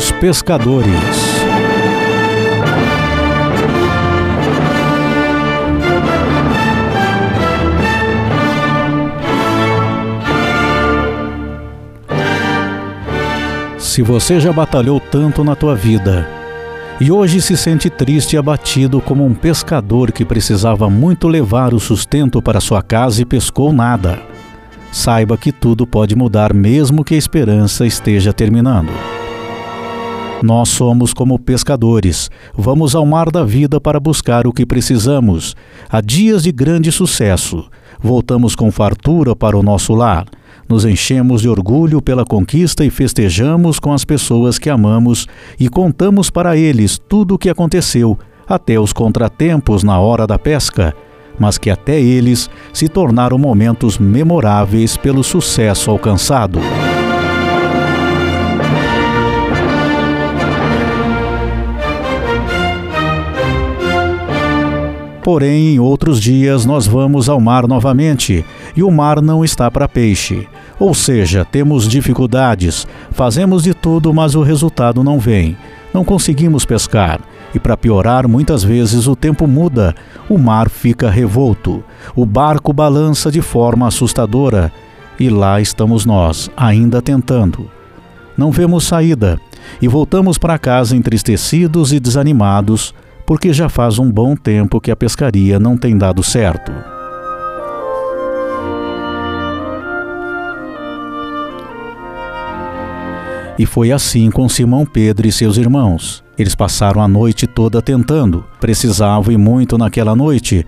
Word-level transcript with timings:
Os 0.00 0.10
Pescadores. 0.12 0.88
Se 13.78 14.00
você 14.00 14.40
já 14.40 14.50
batalhou 14.50 14.98
tanto 14.98 15.44
na 15.44 15.54
tua 15.54 15.76
vida 15.76 16.26
e 16.98 17.12
hoje 17.12 17.42
se 17.42 17.54
sente 17.54 17.90
triste 17.90 18.36
e 18.36 18.38
abatido 18.38 19.02
como 19.02 19.26
um 19.26 19.34
pescador 19.34 20.12
que 20.12 20.24
precisava 20.24 20.88
muito 20.88 21.28
levar 21.28 21.74
o 21.74 21.78
sustento 21.78 22.40
para 22.40 22.58
sua 22.58 22.82
casa 22.82 23.20
e 23.20 23.26
pescou 23.26 23.70
nada, 23.70 24.18
saiba 24.90 25.36
que 25.36 25.52
tudo 25.52 25.86
pode 25.86 26.16
mudar 26.16 26.54
mesmo 26.54 27.04
que 27.04 27.14
a 27.14 27.18
esperança 27.18 27.86
esteja 27.86 28.32
terminando. 28.32 28.90
Nós 30.42 30.70
somos 30.70 31.12
como 31.12 31.38
pescadores, 31.38 32.30
vamos 32.56 32.94
ao 32.94 33.04
mar 33.04 33.30
da 33.30 33.44
vida 33.44 33.80
para 33.80 34.00
buscar 34.00 34.46
o 34.46 34.52
que 34.52 34.64
precisamos. 34.64 35.54
Há 35.88 36.00
dias 36.00 36.42
de 36.42 36.52
grande 36.52 36.90
sucesso, 36.90 37.68
voltamos 38.00 38.56
com 38.56 38.70
fartura 38.70 39.36
para 39.36 39.56
o 39.56 39.62
nosso 39.62 39.94
lar 39.94 40.26
nos 40.70 40.84
enchemos 40.84 41.42
de 41.42 41.48
orgulho 41.48 42.00
pela 42.00 42.24
conquista 42.24 42.84
e 42.84 42.90
festejamos 42.90 43.80
com 43.80 43.92
as 43.92 44.04
pessoas 44.04 44.56
que 44.56 44.70
amamos 44.70 45.26
e 45.58 45.68
contamos 45.68 46.30
para 46.30 46.56
eles 46.56 46.96
tudo 46.96 47.34
o 47.34 47.38
que 47.38 47.50
aconteceu, 47.50 48.16
até 48.46 48.78
os 48.78 48.92
contratempos 48.92 49.82
na 49.82 49.98
hora 49.98 50.28
da 50.28 50.38
pesca, 50.38 50.94
mas 51.40 51.58
que 51.58 51.70
até 51.70 52.00
eles 52.00 52.48
se 52.72 52.88
tornaram 52.88 53.36
momentos 53.36 53.98
memoráveis 53.98 54.96
pelo 54.96 55.24
sucesso 55.24 55.90
alcançado. 55.90 56.60
Porém, 65.22 65.74
em 65.74 65.78
outros 65.78 66.20
dias 66.20 66.64
nós 66.64 66.86
vamos 66.86 67.28
ao 67.28 67.40
mar 67.40 67.66
novamente, 67.66 68.44
e 68.74 68.82
o 68.82 68.90
mar 68.90 69.20
não 69.20 69.44
está 69.44 69.70
para 69.70 69.88
peixe. 69.88 70.46
Ou 70.78 70.94
seja, 70.94 71.44
temos 71.44 71.86
dificuldades, 71.86 72.86
fazemos 73.10 73.62
de 73.62 73.74
tudo, 73.74 74.14
mas 74.14 74.34
o 74.34 74.42
resultado 74.42 75.04
não 75.04 75.18
vem. 75.18 75.56
Não 75.92 76.04
conseguimos 76.04 76.64
pescar. 76.64 77.20
E 77.54 77.58
para 77.58 77.76
piorar, 77.76 78.28
muitas 78.28 78.62
vezes 78.62 79.06
o 79.06 79.16
tempo 79.16 79.46
muda, 79.46 79.94
o 80.28 80.38
mar 80.38 80.70
fica 80.70 81.10
revolto, 81.10 81.82
o 82.14 82.24
barco 82.24 82.72
balança 82.72 83.30
de 83.30 83.42
forma 83.42 83.88
assustadora. 83.88 84.72
E 85.18 85.28
lá 85.28 85.60
estamos 85.60 86.06
nós, 86.06 86.50
ainda 86.56 87.02
tentando. 87.02 87.68
Não 88.38 88.50
vemos 88.50 88.84
saída 88.84 89.38
e 89.82 89.88
voltamos 89.88 90.38
para 90.38 90.58
casa 90.58 90.96
entristecidos 90.96 91.92
e 91.92 92.00
desanimados, 92.00 92.94
porque 93.30 93.52
já 93.52 93.68
faz 93.68 93.96
um 94.00 94.10
bom 94.10 94.34
tempo 94.34 94.80
que 94.80 94.90
a 94.90 94.96
pescaria 94.96 95.56
não 95.60 95.76
tem 95.76 95.96
dado 95.96 96.20
certo. 96.20 96.72
E 103.56 103.64
foi 103.64 103.92
assim 103.92 104.32
com 104.32 104.48
Simão 104.48 104.84
Pedro 104.84 105.28
e 105.28 105.30
seus 105.30 105.56
irmãos. 105.56 106.24
Eles 106.36 106.56
passaram 106.56 107.00
a 107.00 107.06
noite 107.06 107.46
toda 107.46 107.80
tentando, 107.80 108.44
precisavam 108.58 109.32
e 109.32 109.36
muito 109.36 109.78
naquela 109.78 110.16
noite. 110.16 110.66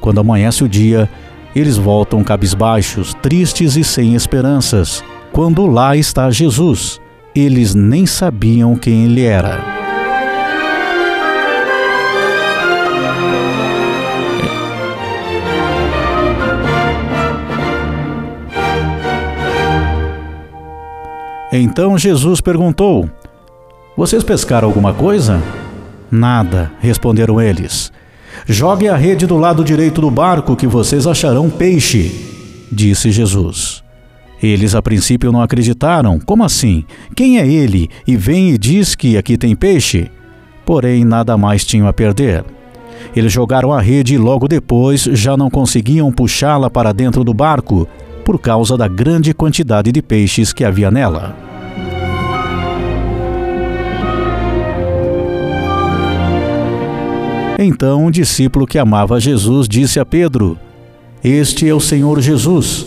Quando 0.00 0.18
amanhece 0.18 0.64
o 0.64 0.68
dia, 0.68 1.10
eles 1.54 1.76
voltam 1.76 2.24
cabisbaixos, 2.24 3.12
tristes 3.20 3.76
e 3.76 3.84
sem 3.84 4.14
esperanças. 4.14 5.04
Quando 5.30 5.66
lá 5.66 5.94
está 5.94 6.30
Jesus, 6.30 7.02
eles 7.36 7.74
nem 7.74 8.06
sabiam 8.06 8.76
quem 8.76 9.04
ele 9.04 9.24
era. 9.24 9.77
Então 21.58 21.98
Jesus 21.98 22.40
perguntou: 22.40 23.08
Vocês 23.96 24.22
pescaram 24.22 24.68
alguma 24.68 24.94
coisa? 24.94 25.42
Nada, 26.10 26.70
responderam 26.80 27.40
eles. 27.40 27.92
Jogue 28.46 28.88
a 28.88 28.96
rede 28.96 29.26
do 29.26 29.36
lado 29.36 29.64
direito 29.64 30.00
do 30.00 30.10
barco 30.10 30.54
que 30.54 30.66
vocês 30.66 31.06
acharão 31.06 31.50
peixe, 31.50 32.66
disse 32.70 33.10
Jesus. 33.10 33.82
Eles 34.40 34.76
a 34.76 34.80
princípio 34.80 35.32
não 35.32 35.42
acreditaram. 35.42 36.20
Como 36.20 36.44
assim? 36.44 36.84
Quem 37.16 37.40
é 37.40 37.46
ele 37.46 37.90
e 38.06 38.16
vem 38.16 38.50
e 38.50 38.58
diz 38.58 38.94
que 38.94 39.16
aqui 39.18 39.36
tem 39.36 39.56
peixe? 39.56 40.08
Porém, 40.64 41.04
nada 41.04 41.36
mais 41.36 41.64
tinham 41.64 41.88
a 41.88 41.92
perder. 41.92 42.44
Eles 43.16 43.32
jogaram 43.32 43.72
a 43.72 43.80
rede 43.80 44.14
e 44.14 44.18
logo 44.18 44.46
depois 44.46 45.02
já 45.02 45.36
não 45.36 45.50
conseguiam 45.50 46.12
puxá-la 46.12 46.70
para 46.70 46.92
dentro 46.92 47.24
do 47.24 47.34
barco 47.34 47.88
por 48.24 48.38
causa 48.38 48.76
da 48.76 48.86
grande 48.86 49.34
quantidade 49.34 49.90
de 49.90 50.00
peixes 50.00 50.52
que 50.52 50.64
havia 50.64 50.90
nela. 50.90 51.47
Então 57.60 58.06
um 58.06 58.10
discípulo 58.10 58.68
que 58.68 58.78
amava 58.78 59.18
Jesus 59.18 59.66
disse 59.68 59.98
a 59.98 60.06
Pedro: 60.06 60.56
Este 61.24 61.68
é 61.68 61.74
o 61.74 61.80
Senhor 61.80 62.20
Jesus. 62.20 62.86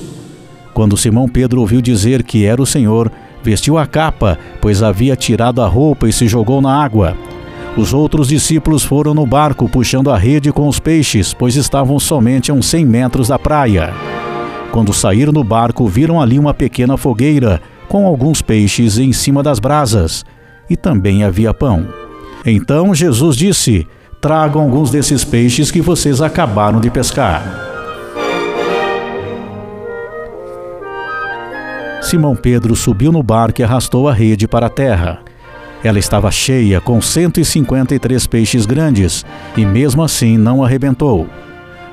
Quando 0.73 0.95
Simão 0.95 1.27
Pedro 1.27 1.59
ouviu 1.59 1.81
dizer 1.81 2.23
que 2.23 2.45
era 2.45 2.61
o 2.61 2.65
Senhor, 2.65 3.11
vestiu 3.43 3.77
a 3.77 3.85
capa, 3.85 4.39
pois 4.61 4.81
havia 4.81 5.17
tirado 5.17 5.61
a 5.61 5.67
roupa 5.67 6.07
e 6.07 6.13
se 6.13 6.25
jogou 6.25 6.61
na 6.61 6.81
água. 6.81 7.17
Os 7.75 7.93
outros 7.93 8.29
discípulos 8.29 8.83
foram 8.83 9.13
no 9.13 9.25
barco 9.25 9.67
puxando 9.67 10.09
a 10.09 10.17
rede 10.17 10.53
com 10.53 10.69
os 10.69 10.79
peixes, 10.79 11.33
pois 11.33 11.57
estavam 11.57 11.99
somente 11.99 12.49
a 12.49 12.53
uns 12.53 12.67
cem 12.67 12.85
metros 12.85 13.27
da 13.27 13.37
praia. 13.37 13.93
Quando 14.71 14.93
saíram 14.93 15.33
do 15.33 15.43
barco, 15.43 15.85
viram 15.85 16.21
ali 16.21 16.39
uma 16.39 16.53
pequena 16.53 16.95
fogueira 16.95 17.61
com 17.89 18.07
alguns 18.07 18.41
peixes 18.41 18.97
em 18.97 19.11
cima 19.11 19.43
das 19.43 19.59
brasas, 19.59 20.23
e 20.69 20.77
também 20.77 21.25
havia 21.25 21.53
pão. 21.53 21.85
Então 22.45 22.95
Jesus 22.95 23.35
disse: 23.35 23.85
Tragam 24.21 24.61
alguns 24.61 24.91
desses 24.91 25.23
peixes 25.23 25.71
que 25.71 25.81
vocês 25.81 26.21
acabaram 26.21 26.79
de 26.79 26.91
pescar. 26.91 27.43
Simão 32.03 32.35
Pedro 32.35 32.75
subiu 32.75 33.11
no 33.11 33.23
barco 33.23 33.61
e 33.61 33.63
arrastou 33.63 34.07
a 34.07 34.13
rede 34.13 34.47
para 34.47 34.67
a 34.67 34.69
terra. 34.69 35.21
Ela 35.83 35.97
estava 35.97 36.29
cheia, 36.29 36.79
com 36.79 37.01
153 37.01 38.27
peixes 38.27 38.67
grandes, 38.67 39.25
e 39.57 39.65
mesmo 39.65 40.03
assim 40.03 40.37
não 40.37 40.63
arrebentou. 40.63 41.27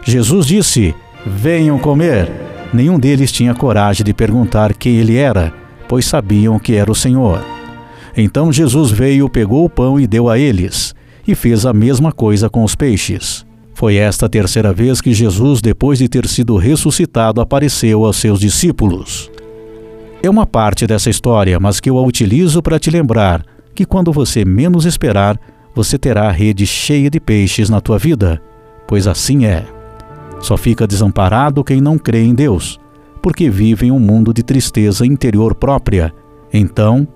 Jesus 0.04 0.44
disse: 0.44 0.94
Venham 1.24 1.78
comer. 1.78 2.30
Nenhum 2.74 2.98
deles 2.98 3.32
tinha 3.32 3.54
coragem 3.54 4.04
de 4.04 4.12
perguntar 4.12 4.74
quem 4.74 4.96
ele 4.96 5.16
era, 5.16 5.50
pois 5.88 6.04
sabiam 6.04 6.58
que 6.58 6.74
era 6.74 6.92
o 6.92 6.94
Senhor. 6.94 7.42
Então 8.14 8.52
Jesus 8.52 8.90
veio, 8.90 9.30
pegou 9.30 9.64
o 9.64 9.70
pão 9.70 9.98
e 9.98 10.06
deu 10.06 10.28
a 10.28 10.38
eles, 10.38 10.94
e 11.28 11.34
fez 11.34 11.66
a 11.66 11.74
mesma 11.74 12.10
coisa 12.10 12.48
com 12.48 12.64
os 12.64 12.74
peixes. 12.74 13.46
Foi 13.74 13.96
esta 13.96 14.28
terceira 14.30 14.72
vez 14.72 15.02
que 15.02 15.12
Jesus, 15.12 15.60
depois 15.60 15.98
de 15.98 16.08
ter 16.08 16.26
sido 16.26 16.56
ressuscitado, 16.56 17.42
apareceu 17.42 18.06
aos 18.06 18.16
seus 18.16 18.40
discípulos. 18.40 19.30
É 20.22 20.28
uma 20.28 20.46
parte 20.46 20.86
dessa 20.86 21.10
história, 21.10 21.60
mas 21.60 21.78
que 21.78 21.90
eu 21.90 21.98
a 21.98 22.02
utilizo 22.02 22.62
para 22.62 22.78
te 22.78 22.90
lembrar 22.90 23.44
que 23.74 23.84
quando 23.84 24.10
você 24.10 24.42
menos 24.42 24.86
esperar, 24.86 25.38
você 25.74 25.98
terá 25.98 26.28
a 26.28 26.32
rede 26.32 26.66
cheia 26.66 27.10
de 27.10 27.20
peixes 27.20 27.68
na 27.68 27.80
tua 27.80 27.98
vida, 27.98 28.42
pois 28.88 29.06
assim 29.06 29.44
é. 29.44 29.64
Só 30.40 30.56
fica 30.56 30.86
desamparado 30.86 31.62
quem 31.62 31.80
não 31.80 31.98
crê 31.98 32.24
em 32.24 32.34
Deus, 32.34 32.80
porque 33.22 33.50
vive 33.50 33.86
em 33.86 33.92
um 33.92 34.00
mundo 34.00 34.32
de 34.32 34.42
tristeza 34.42 35.06
interior 35.06 35.54
própria. 35.54 36.12
Então, 36.52 37.06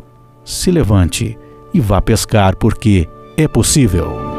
se 0.45 0.71
levante 0.71 1.37
e 1.73 1.81
vá 1.81 2.01
pescar, 2.01 2.57
porque 2.57 3.09
é 3.37 3.49
possível. 3.49 4.32